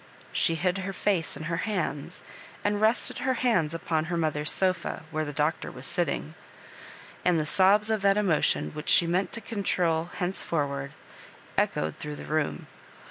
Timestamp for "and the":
7.23-7.45